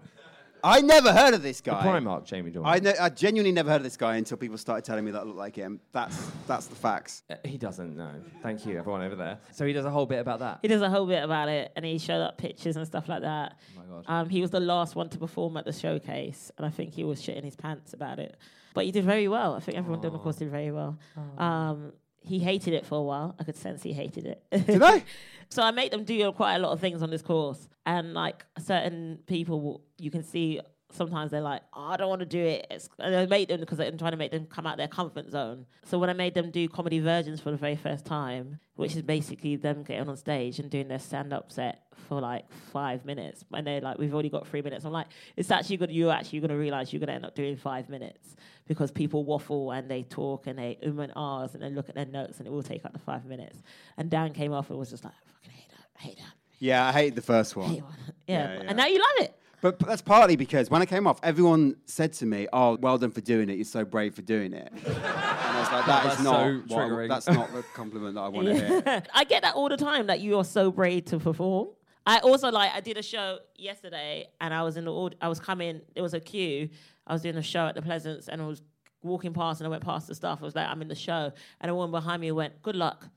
[0.63, 1.83] I never heard of this The guy.
[1.85, 2.63] Primark, Jamie Dornan.
[2.65, 5.19] I, ne- I genuinely never heard of this guy until people started telling me that
[5.21, 5.81] I looked like him.
[5.91, 7.23] That's that's the facts.
[7.29, 8.11] Uh, he doesn't know.
[8.41, 9.39] Thank you, everyone over there.
[9.51, 10.59] So he does a whole bit about that.
[10.61, 13.21] He does a whole bit about it, and he showed up pictures and stuff like
[13.21, 13.57] that.
[13.77, 14.05] Oh my God.
[14.07, 17.03] Um, he was the last one to perform at the showcase, and I think he
[17.03, 18.37] was shitting his pants about it.
[18.73, 19.53] But he did very well.
[19.55, 20.97] I think everyone doing the course did very well.
[21.37, 23.35] Um, he hated it for a while.
[23.39, 24.65] I could sense he hated it.
[24.65, 25.03] Did I?
[25.49, 28.45] so I made them do quite a lot of things on this course, and like
[28.59, 30.61] certain people, you can see
[30.93, 32.67] sometimes they're like, oh, I don't want to do it.
[32.71, 34.87] It's, and I made them because I'm trying to make them come out of their
[34.87, 35.65] comfort zone.
[35.85, 39.01] So when I made them do comedy versions for the very first time, which is
[39.01, 43.65] basically them getting on stage and doing their stand-up set for like five minutes, and
[43.67, 44.85] they're like, we've already got three minutes.
[44.85, 45.91] I'm like, it's actually good.
[45.91, 48.35] You're actually going to realize you're going to end up doing five minutes
[48.67, 51.95] because people waffle and they talk and they um and ahs and they look at
[51.95, 53.61] their notes and it will take up to five minutes.
[53.97, 56.33] And Dan came off and was just like, I fucking hate that, hate that.
[56.59, 57.69] Yeah, I hate the first one.
[57.73, 57.83] One.
[58.25, 58.63] Yeah, Yeah, yeah.
[58.67, 59.35] and now you love it.
[59.63, 62.97] But, but that's partly because when I came off, everyone said to me, "Oh, well
[62.97, 63.53] done for doing it.
[63.53, 66.75] You're so brave for doing it." and I was like, "That is That's not so
[66.75, 69.77] what that's not the compliment that I want to hear." I get that all the
[69.77, 71.69] time that you are so brave to perform.
[72.05, 75.29] I also like I did a show yesterday and I was in the aud- I
[75.29, 76.67] was coming there was a queue
[77.07, 78.61] I was doing a show at the Pleasance and I was
[79.01, 80.39] walking past and I went past the staff.
[80.41, 83.07] I was like I'm in the show and a woman behind me went good luck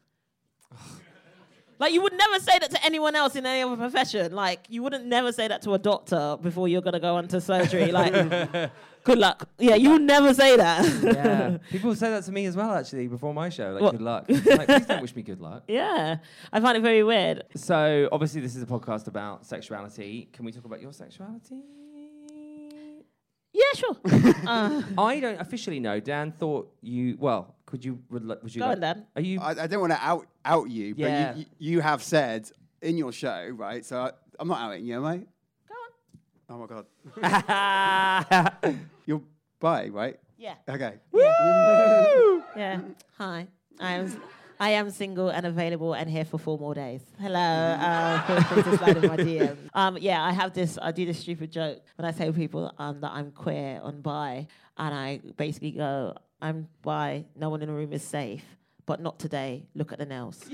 [1.78, 4.82] like you would never say that to anyone else in any other profession like you
[4.82, 8.12] wouldn't never say that to a doctor before you're gonna go into surgery like
[9.04, 11.58] good luck yeah you would never say that yeah.
[11.70, 13.72] People say that to me as well, actually, before my show.
[13.72, 13.92] Like, What?
[13.92, 14.24] good luck.
[14.28, 15.62] like, please don't wish me good luck.
[15.68, 16.18] yeah
[16.52, 20.28] I find it very weird So, obviously, this is a podcast about sexuality.
[20.32, 21.62] Can we talk about your sexuality?
[23.52, 23.96] yeah sure
[24.46, 25.98] uh, I don't officially know.
[26.00, 27.16] Dan thought you.
[27.18, 27.98] Well, could you?
[28.10, 28.60] Would, li- would you?
[28.60, 29.06] Go like- on, then.
[29.16, 29.40] Are you?
[29.40, 31.34] I, I don't want to out out you, but Yeah.
[31.34, 33.84] you, you, you have said in your show, right?
[33.84, 34.10] So I,
[34.40, 35.16] I'm not outing you, am I?
[36.48, 36.86] go on Oh my god,
[39.06, 39.22] you're
[39.60, 40.16] bi, right?
[40.38, 40.94] yeah Okay.
[42.56, 42.80] Yeah.
[43.18, 43.46] Hi.
[43.78, 44.22] I am.
[44.58, 47.02] I am single and available and here for four more days.
[47.20, 47.38] Hello.
[47.38, 49.56] Uh, feel free to slide in my DM.
[49.74, 50.78] Um, yeah, I have this.
[50.80, 54.02] I do this stupid joke when I say to people um, that I'm queer and
[54.02, 54.46] bi,
[54.78, 56.14] and I basically go,
[56.46, 57.24] "I'm bi.
[57.34, 58.44] No one in the room is safe."
[58.90, 59.66] But not today.
[59.74, 60.38] Look at the nails.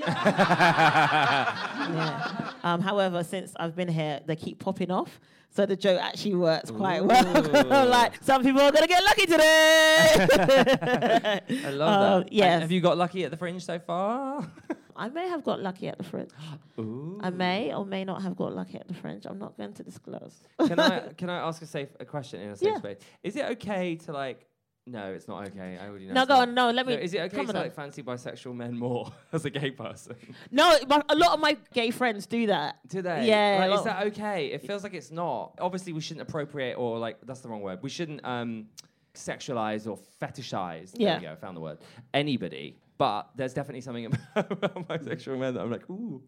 [1.92, 2.50] Yeah.
[2.62, 5.20] Um, however, since I've been here, they keep popping off.
[5.50, 7.86] So the joke actually works quite well.
[7.98, 10.06] like some people are gonna get lucky today.
[11.66, 12.32] I love Um, that.
[12.32, 12.60] yes.
[12.62, 14.48] Have you got lucky at the fringe so far?
[14.96, 16.30] I may have got lucky at the fringe.
[16.78, 17.18] Ooh.
[17.22, 19.26] I may or may not have got lucky at the fringe.
[19.26, 20.34] I'm not going to disclose.
[20.66, 22.78] can I can I ask a safe a question in a safe Yeah.
[22.78, 22.98] space?
[23.22, 24.46] Is it okay to like?
[24.86, 25.78] No, it's not okay.
[25.80, 26.14] I already know.
[26.14, 26.54] No, go on.
[26.54, 26.94] No, let me.
[26.94, 27.62] is it okay come to on.
[27.62, 30.16] like fancy bisexual men more as a gay person?
[30.50, 32.78] No, but a lot of my gay friends do that.
[32.88, 33.28] Do they?
[33.28, 33.84] Yeah, Like, a is lot.
[33.84, 34.46] that okay?
[34.46, 35.54] It feels like it's not.
[35.60, 37.78] Obviously, we shouldn't appropriate or like that's the wrong word.
[37.80, 38.66] We shouldn't um,
[39.14, 40.92] sexualize or fetishize.
[40.92, 41.18] There Yeah.
[41.18, 41.32] we go.
[41.32, 41.78] I found the word.
[42.12, 42.76] Anybody.
[42.98, 46.22] But there's definitely something about bisexual men that I'm like, ooh.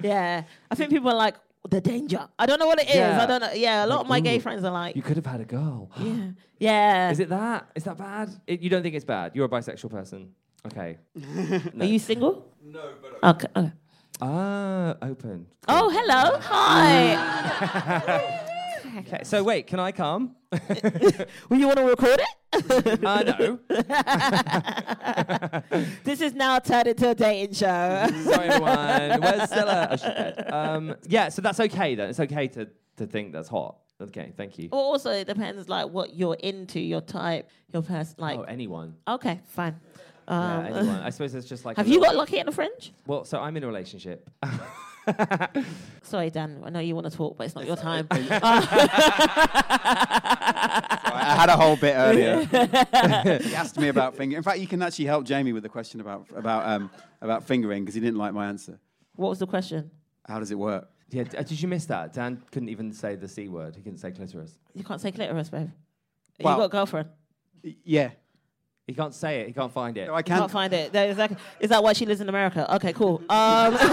[0.00, 1.36] Yeah, I think people are like
[1.68, 2.26] the danger.
[2.38, 2.94] I don't know what it is.
[2.94, 3.22] Yeah.
[3.22, 3.52] I don't know.
[3.52, 5.44] Yeah, a lot Like, of my gay friends are like, You could have had a
[5.44, 5.90] girl.
[5.98, 7.10] yeah, yeah.
[7.10, 7.68] Is it that?
[7.74, 8.30] Is that bad?
[8.46, 9.32] It, you don't think it's bad?
[9.34, 10.30] You're a bisexual person.
[10.66, 10.98] Okay.
[11.80, 12.46] Are you single?
[12.62, 13.48] No, but okay.
[13.56, 13.72] okay.
[14.22, 15.46] Ah, open.
[15.68, 16.38] Oh, hello.
[16.42, 18.36] Hi.
[18.98, 19.20] Okay.
[19.22, 20.34] So wait, can I come?
[21.48, 23.04] Well, you want to record it?
[23.04, 23.58] uh, no.
[26.04, 28.06] this is now turned into a dating show.
[28.24, 29.20] Sorry, everyone.
[29.20, 29.88] Where's Stella?
[29.92, 30.44] Oh, she's.
[30.52, 32.10] Um, yeah, so that's okay then.
[32.10, 33.76] It's okay to, to think that's hot.
[34.00, 34.68] Okay, thank you.
[34.72, 38.16] Well, also, it depends like what you're into, your type, your person.
[38.18, 38.96] Like, oh, anyone.
[39.06, 39.78] okay, fine.
[40.26, 40.88] Yeah, Um, anyone.
[41.00, 41.76] I suppose it's just like.
[41.76, 42.92] Have you got lucky at the fringe?
[43.06, 44.28] Well, so I'm in a relationship.
[46.02, 46.62] Sorry, Dan.
[46.64, 48.06] I know you want to talk, but it's not your time.
[51.12, 52.44] I had a whole bit earlier.
[53.42, 54.36] he asked me about fingering.
[54.38, 57.82] In fact, you can actually help Jamie with the question about about um, about fingering
[57.84, 58.78] because he didn't like my answer.
[59.16, 59.90] what was the question?
[60.26, 60.88] How does it work?
[61.10, 62.12] yeah, d- uh, did you miss that?
[62.12, 63.74] Dan couldn't even say the C word.
[63.76, 64.58] He couldn't say clitoris.
[64.74, 65.70] You can't say clitoris, babe.
[66.40, 67.08] Well- you got a girlfriend.
[67.64, 68.10] Y- Yeah.
[68.90, 69.46] He can't say it.
[69.46, 70.08] He can't find it.
[70.08, 70.50] No, I can't can't.
[70.50, 70.92] find it.
[70.92, 72.74] There is, that, is that why she lives in America?
[72.74, 73.22] Okay, cool.
[73.30, 73.84] Um, this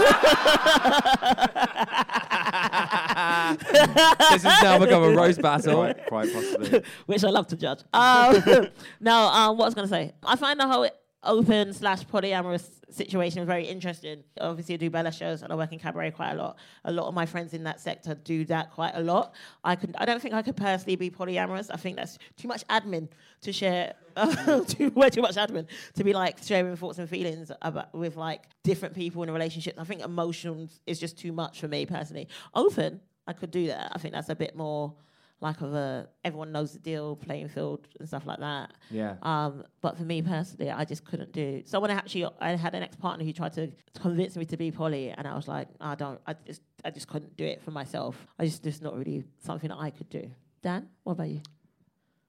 [4.42, 5.76] has now become a roast battle.
[5.76, 6.82] Quite, quite possibly.
[7.06, 7.84] which I love to judge.
[7.92, 8.66] Um,
[9.00, 10.14] no, um, what I was going to say.
[10.24, 10.88] I find the whole
[11.24, 14.22] open slash polyamorous situation is very interesting.
[14.40, 16.58] Obviously, I do Bella shows and I work in cabaret quite a lot.
[16.84, 19.34] A lot of my friends in that sector do that quite a lot.
[19.64, 21.70] I could, I don't think I could personally be polyamorous.
[21.72, 23.08] I think that's too much admin
[23.42, 23.94] to share.
[24.66, 28.44] too, way too much admin to be like sharing thoughts and feelings about with like
[28.64, 29.76] different people in a relationship.
[29.78, 32.26] I think emotions is just too much for me personally.
[32.54, 33.92] Open, I could do that.
[33.94, 34.94] I think that's a bit more
[35.40, 38.72] like of a everyone knows the deal playing field and stuff like that.
[38.90, 39.16] Yeah.
[39.22, 41.62] Um, but for me personally, I just couldn't do.
[41.64, 43.70] Someone actually, I had an ex partner who tried to
[44.00, 47.06] convince me to be poly, and I was like, I don't, I just, I just
[47.08, 48.16] couldn't do it for myself.
[48.38, 50.28] I just, just not really something that I could do.
[50.62, 51.40] Dan, what about you?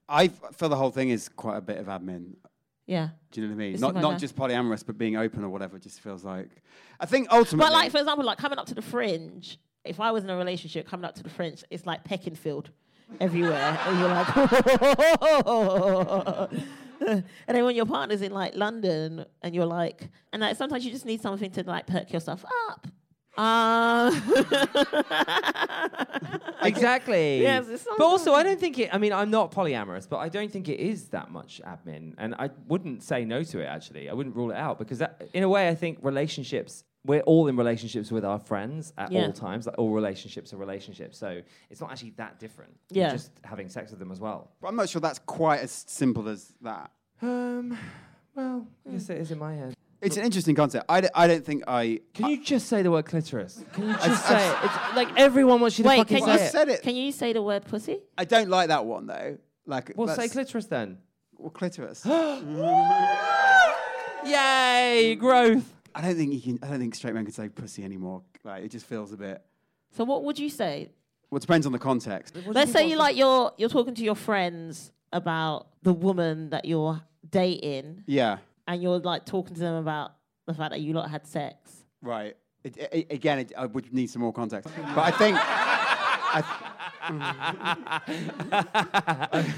[0.08, 2.36] I feel the whole thing is quite a bit of admin.
[2.86, 3.10] Yeah.
[3.32, 3.74] Do you know what I mean?
[3.74, 5.78] It's Not not ad- just polyamorous, but being open or whatever.
[5.78, 6.50] Just feels like.
[7.00, 7.70] I think ultimately.
[7.70, 10.36] But like for example, like coming up to the fringe, if I was in a
[10.36, 12.72] relationship coming up to the fringe, it's like pecking field.
[13.20, 14.38] Everywhere, and you're like,
[17.02, 20.92] and then when your partner's in like London, and you're like, and like sometimes you
[20.92, 22.88] just need something to like perk yourself up.
[23.38, 24.14] Um,
[26.62, 27.42] exactly.
[27.42, 28.94] Yes, but also, I don't think it.
[28.94, 32.36] I mean, I'm not polyamorous, but I don't think it is that much admin, and
[32.36, 33.66] I wouldn't say no to it.
[33.66, 36.84] Actually, I wouldn't rule it out because, that, in a way, I think relationships.
[37.06, 39.28] We're all in relationships with our friends at Yeah.
[39.28, 39.66] all times.
[39.66, 42.76] Like all relationships are relationships, so it's not actually that different.
[42.90, 43.04] Yeah.
[43.08, 44.52] You're just having sex with them as well.
[44.62, 46.92] But I'm not sure that's quite as simple as that.
[47.22, 47.78] Um.
[48.36, 49.74] Well, I guess it is in my head.
[50.02, 50.86] It's an interesting concept.
[50.88, 52.00] I, d- I don't think I.
[52.14, 53.64] Can you just say the word clitoris?
[53.74, 54.56] Can you just I- say it?
[54.64, 56.52] It's like everyone wants you to Wait, fucking can say you it.
[56.52, 56.82] said it.
[56.82, 58.00] Can you say the word pussy?
[58.18, 59.38] I don't like that one though.
[59.66, 61.00] Like, Well, say clitoris then.
[61.38, 62.06] Well, clitoris.
[64.26, 65.74] Yay, growth.
[66.00, 66.60] I don't think you can.
[66.64, 68.22] I don't think straight men can say pussy anymore.
[68.46, 69.44] Like, it just feels a bit.
[69.92, 70.92] So what would you say?
[71.30, 72.36] Well, it depends on the context.
[72.48, 77.02] Let's say you like you're you're talking to your friends about the woman that you're
[77.30, 78.38] dating, Yeah.
[78.68, 80.14] and you're like talking to them about
[80.48, 81.84] the fact that you lot had sex.
[82.02, 82.38] Right.
[82.64, 84.74] It, i again, it, I would need some more context.
[84.96, 85.38] But I think.
[86.32, 86.44] I,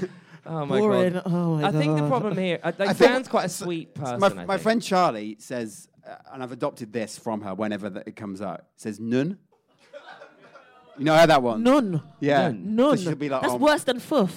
[0.44, 1.12] Oh my Boring.
[1.12, 1.22] god.
[1.26, 3.94] Oh my I think the problem here, I, like I think- Dan's quite a sweet
[3.94, 4.18] person.
[4.18, 8.06] my, I my friend Charlie says, uh, and I've adopted this from her whenever that
[8.08, 8.64] it comes out.
[8.76, 9.38] Says nun.
[10.98, 11.62] You know how that one?
[11.62, 12.02] None.
[12.20, 12.52] Yeah.
[12.54, 12.98] None.
[12.98, 14.30] So she'll be like, That's oh, worse than foof.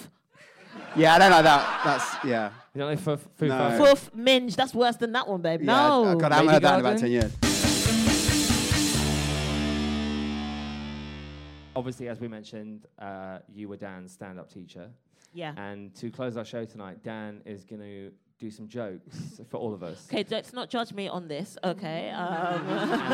[0.96, 1.82] Yeah, I don't know that.
[1.84, 2.52] That's yeah.
[2.74, 3.78] You don't like foo, foo No.
[3.78, 4.56] fo- Foof, minge.
[4.56, 5.62] That's worse than that one, babe.
[5.62, 6.16] Yeah, no.
[6.18, 7.02] God, I haven't Lady heard that in about Garden?
[7.02, 7.32] ten years.
[11.76, 14.90] Obviously, as we mentioned, uh, you were Dan's stand-up teacher.
[15.34, 15.54] Yeah.
[15.58, 19.74] And to close our show tonight, Dan is going to do some jokes for all
[19.74, 20.08] of us.
[20.12, 21.58] Okay, let's not judge me on this.
[21.64, 22.12] Okay.
[22.26, 22.68] Um,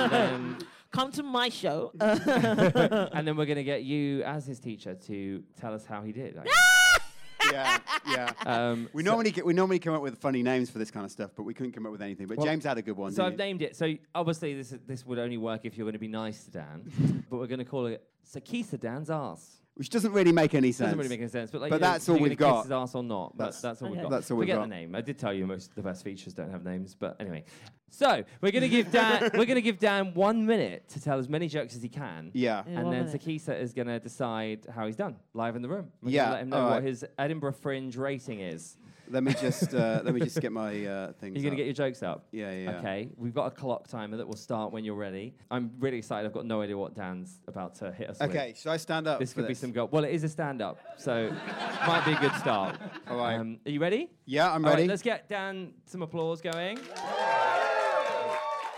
[0.10, 0.58] then,
[0.92, 1.92] come to my show.
[2.00, 6.12] and then we're going to get you as his teacher to tell us how he
[6.12, 6.38] did.
[6.38, 7.52] actually.
[7.52, 7.78] yeah,
[8.10, 8.32] yeah.
[8.46, 11.06] Um, We so- normally get, we normally come up with funny names for this kind
[11.06, 12.28] of stuff, but we couldn't come up with anything.
[12.28, 13.12] But Well, James had a good one.
[13.12, 13.76] So I've didn't named it.
[13.76, 16.52] So obviously this is, this would only work if you're going to be nice to
[16.52, 19.61] Dan, but we're going to call it Sikisa Dan's ass.
[19.82, 20.90] Which doesn't really make any sense.
[20.90, 22.58] Doesn't really make any sense, but like, But you know, that's all we've got.
[22.58, 23.36] Kiss his ass or not?
[23.36, 24.12] That's, That's- that's all we've got.
[24.12, 24.70] That's all we've Forget got.
[24.70, 24.94] the name.
[24.94, 27.46] I did tell you most of the best features don't have names, but anyway.
[27.90, 31.48] So we're gonna give Dan we're gonna give Dan one minute to tell as many
[31.48, 32.30] jokes as he can.
[32.36, 32.62] Yeah.
[32.68, 32.80] Yeah.
[32.80, 33.20] And then minute.
[33.20, 35.88] Sikisa is gonna decide how he's done live in the room.
[36.04, 38.78] We're Yeah, Let him know all what his Edinburgh Fringe rating is.
[39.12, 41.36] Let me just uh, let me just get my uh, things.
[41.36, 41.58] You're gonna up.
[41.58, 42.28] get your jokes up.
[42.32, 42.72] Yeah, yeah.
[42.72, 42.80] yeah.
[42.80, 45.34] Okay, we've got a clock timer that will start when you're ready.
[45.50, 46.26] I'm really excited.
[46.26, 48.30] I've got no idea what Dan's about to hit us with.
[48.30, 49.20] Okay, should I stand up?
[49.20, 49.92] This could be some gold.
[49.92, 51.30] Well, it is a stand-up, so
[51.88, 52.78] might be a good start.
[53.10, 53.36] All right.
[53.36, 54.10] Um, are you ready?
[54.26, 54.88] Yeah, I'm All right, ready.
[54.88, 56.80] let's get Dan some applause going.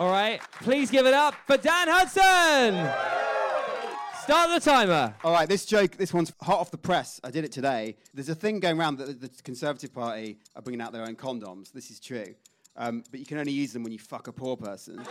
[0.00, 3.23] All right, please give it up for Dan Hudson.
[4.24, 5.14] Start the timer.
[5.22, 7.20] All right, this joke, this one's hot off the press.
[7.22, 7.98] I did it today.
[8.14, 11.70] There's a thing going around that the Conservative Party are bringing out their own condoms.
[11.70, 12.34] This is true.
[12.74, 15.04] Um, but you can only use them when you fuck a poor person.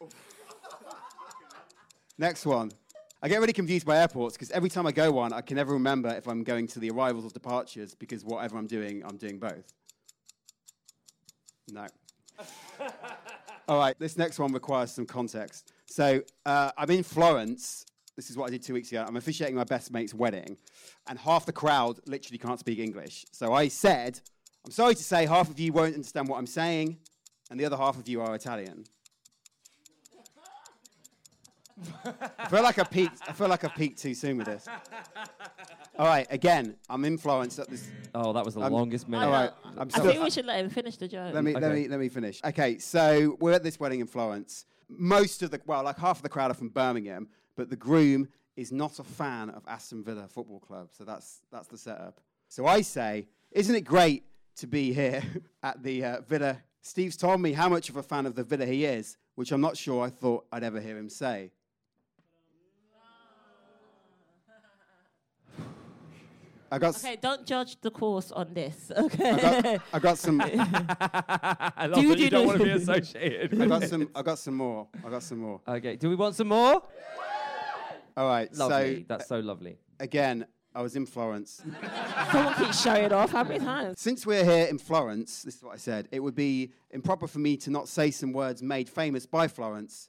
[2.18, 2.72] Next one.
[3.22, 5.72] I get really confused by airports because every time I go one, I can never
[5.74, 9.38] remember if I'm going to the arrivals or departures because whatever I'm doing, I'm doing
[9.38, 9.72] both.
[11.70, 11.86] No.
[13.70, 15.72] All right, this next one requires some context.
[15.86, 17.86] So uh, I'm in Florence.
[18.16, 19.04] This is what I did two weeks ago.
[19.06, 20.56] I'm officiating my best mate's wedding,
[21.06, 23.24] and half the crowd literally can't speak English.
[23.30, 24.18] So I said,
[24.66, 26.98] I'm sorry to say, half of you won't understand what I'm saying,
[27.48, 28.86] and the other half of you are Italian.
[32.38, 33.20] I feel like I peaked.
[33.28, 34.66] I feel like I peaked too soon with this.
[35.98, 37.86] All right, again, I'm in Florence at this.
[38.14, 39.26] Oh, that was the Um, longest minute.
[39.26, 40.12] All right, I'm I sorry.
[40.12, 41.34] think we should let him finish the joke.
[41.34, 41.74] Let me, let Okay.
[41.82, 42.40] me let me finish.
[42.44, 44.64] Okay, so we're at this wedding in Florence.
[44.88, 48.28] Most of the well, like half of the crowd are from Birmingham, but the groom
[48.56, 50.88] is not a fan of Aston Villa Football Club.
[50.92, 52.20] So that's that's the setup.
[52.48, 54.24] So I say, isn't it great
[54.56, 55.22] to be here
[55.62, 56.58] at the uh, Villa?
[56.82, 59.60] Steve's told me how much of a fan of the Villa he is, which I'm
[59.60, 61.52] not sure I thought I'd ever hear him say.
[66.72, 68.90] I got, s- Okay, don't judge the course on this.
[68.96, 69.62] I Okay.
[69.62, 70.40] got, I got some.
[70.44, 72.46] I love Do that you do don't do.
[72.48, 73.60] want to be associated.
[73.60, 74.08] I got some.
[74.14, 74.88] I got some more.
[75.04, 75.60] I got some more.
[75.66, 76.82] Okay, do we want some more?
[78.16, 78.52] All right.
[78.54, 78.98] Lovely.
[79.00, 79.78] So That's so lovely.
[79.98, 81.62] again, I was in Florence.
[82.32, 83.32] Someone keeps showing it off.
[83.32, 84.00] How many times?
[84.00, 86.08] Since we're here in Florence, this is what I said.
[86.12, 90.08] It would be improper for me to not say some words made famous by Florence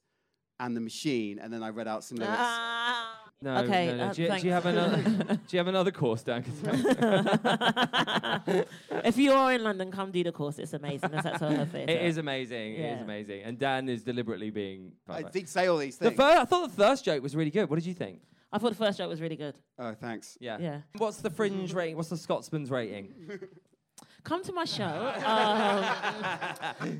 [0.59, 2.37] and the machine, and then I read out some lyrics.
[2.39, 3.00] Ah.
[3.43, 4.03] No, Okay, no, no.
[4.03, 5.01] uh, do, you, do you have another?
[5.01, 6.43] do you have another course, Dan?
[9.03, 10.59] if you are in London, come do the course.
[10.59, 11.09] It's amazing.
[11.11, 11.85] That's that's her face.
[11.89, 12.75] It is amazing.
[12.75, 13.41] It is amazing.
[13.43, 14.91] And Dan is deliberately being.
[15.09, 15.33] I clever.
[15.33, 16.17] did say all these The things.
[16.17, 17.69] fir- I thought the first joke was really good.
[17.69, 18.21] What did you think?
[18.53, 19.55] I thought the first joke was really good.
[19.79, 20.37] Oh, thanks.
[20.39, 20.57] Yeah.
[20.59, 20.81] Yeah.
[20.97, 21.95] What's the fringe rating?
[21.95, 23.13] What's the Scotsman's rating?
[24.23, 25.13] Come to my show.
[25.25, 25.83] Um,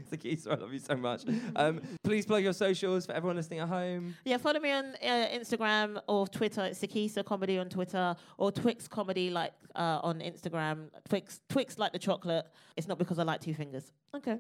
[0.12, 1.24] Sikisa, I love you so much.
[1.56, 4.16] Um, please plug your socials for everyone listening at home.
[4.26, 6.66] yeah, follow me on uh, Instagram or Twitter.
[6.66, 10.90] It's Sikisa Comedy on Twitter or Twix Comedy like uh, on Instagram.
[11.10, 12.46] Twix, Twix like the chocolate.
[12.78, 13.92] It's not because I like two fingers.
[14.16, 14.40] Okay.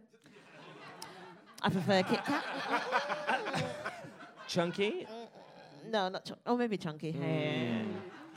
[1.61, 2.43] I prefer Kit Kat.
[4.47, 5.07] Chunky.
[5.89, 6.41] No, not chunky.
[6.45, 7.15] Oh, maybe chunky.
[7.19, 7.83] Yeah.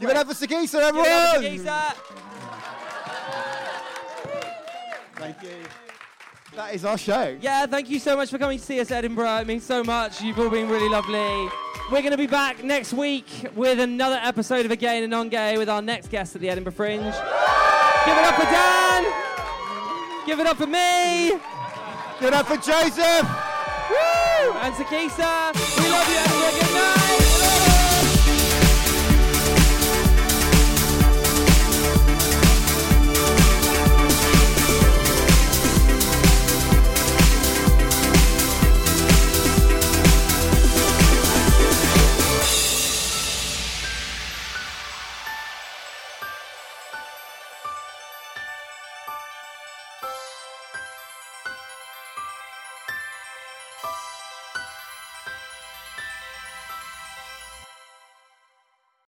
[0.01, 2.34] Give it up for Sikisa, Give it everyone!
[5.31, 5.51] Up for Sikisa.
[5.51, 5.69] Thank you.
[6.57, 7.37] That is our show.
[7.41, 9.39] Yeah, thank you so much for coming to see us, Edinburgh.
[9.39, 10.23] It means so much.
[10.23, 11.51] You've all been really lovely.
[11.91, 15.17] We're going to be back next week with another episode of A Gay and A
[15.17, 17.03] NonGay with our next guest at the Edinburgh Fringe.
[17.03, 19.05] Give it up for Dan.
[20.27, 21.31] Give it up for me.
[22.21, 23.29] Give it up for Joseph!
[23.91, 24.53] Woo!
[24.61, 25.53] And Sikisa.
[25.83, 26.61] We love you, Edinburgh.
[26.61, 27.04] Good night.